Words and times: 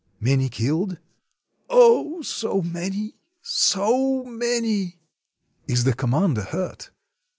"Many 0.19 0.49
killed?" 0.49 0.97
"Oh, 1.69 2.23
so 2.23 2.63
many— 2.63 3.17
so 3.67 4.23
many!" 4.23 4.97
"Is 5.67 5.83
the 5.83 5.93
commander 5.93 6.41
hurt?" 6.41 6.89